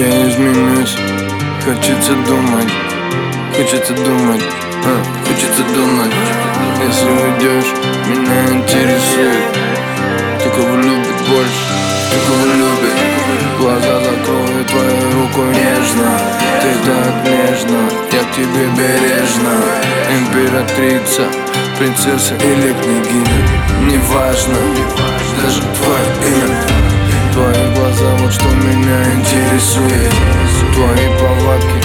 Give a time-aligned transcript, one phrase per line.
[0.00, 0.96] изменюсь.
[1.64, 2.68] Хочется думать,
[3.56, 4.42] хочется думать
[4.84, 6.12] а, Хочется думать.
[6.84, 7.72] Если уйдешь,
[8.08, 9.44] меня интересует.
[10.40, 11.64] Кто кого любит больше,
[12.08, 12.92] кто кого любит
[13.58, 16.18] Глаза закрою твою руку нежно.
[16.62, 17.78] Ты так нежно,
[18.12, 19.54] я к тебе бережно.
[20.18, 21.22] Императрица,
[21.78, 23.48] принцесса или княгиня
[23.86, 24.56] Неважно,
[25.40, 26.01] даже твое
[29.52, 30.12] интересует
[30.74, 31.78] Твои повадки,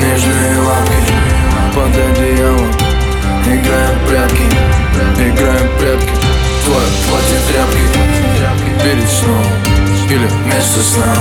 [0.00, 1.14] нежные лапки
[1.74, 2.72] Под одеялом.
[3.44, 4.46] Играем прятки,
[5.16, 6.10] играем прятки
[6.64, 7.84] Твое платье тряпки.
[8.82, 9.46] Перед сном
[10.08, 11.14] или вместо сна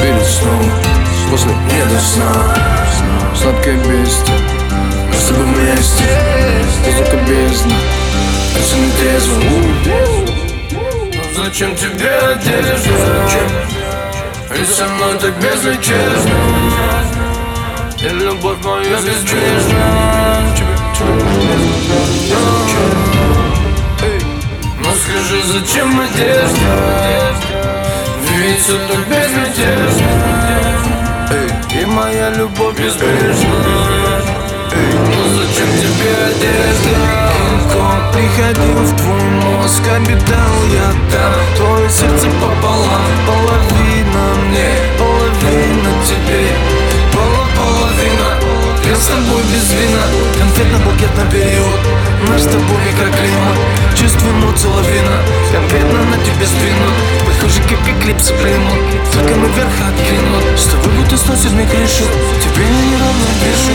[0.00, 0.64] Перед сном,
[1.30, 2.32] после не до сна.
[3.40, 4.38] Сладкое бестие,
[5.08, 6.04] мы с тобой вместе.
[6.86, 7.76] Музыка бездна,
[8.76, 9.36] не трезво
[11.36, 13.61] Зачем тебе одежда?
[14.54, 16.30] Ведь со мной так безличезно
[18.00, 20.32] И любовь моя безбрежна
[24.78, 27.32] Но скажи, зачем одежда?
[28.36, 30.10] Ведь все так безмятежно.
[31.80, 33.54] И моя любовь безбрежна.
[34.74, 37.32] Но зачем тебе одежда?
[38.12, 41.56] Приходил в твой мозг, обитал я там.
[41.56, 42.28] Твое сердце
[50.62, 51.80] Сосед на блокетном период.
[52.28, 53.58] Наш с тобой микроклимат.
[53.98, 55.16] Чувствуем у целовина.
[55.52, 56.88] Конкретно на тебе спину
[57.26, 58.78] Похоже, как эклипсы примут.
[59.12, 60.44] Только мы вверх откинут.
[60.58, 62.04] С тобой будто сносит мне крышу
[62.42, 63.72] Тебе я неровно дышу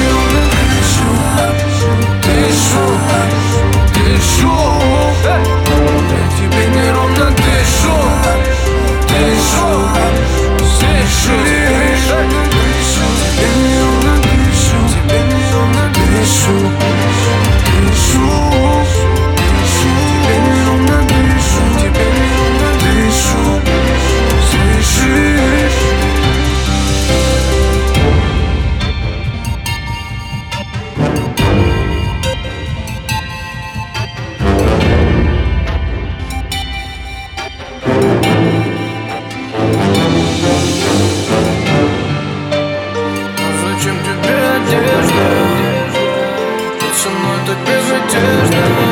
[47.65, 48.86] Cause it does